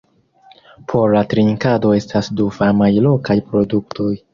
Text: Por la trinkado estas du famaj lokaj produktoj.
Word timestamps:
Por 0.93 1.13
la 1.17 1.21
trinkado 1.35 1.95
estas 2.01 2.33
du 2.43 2.51
famaj 2.59 2.93
lokaj 3.09 3.41
produktoj. 3.53 4.15